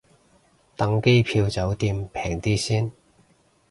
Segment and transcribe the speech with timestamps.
[0.75, 2.91] 等機票酒店平啲先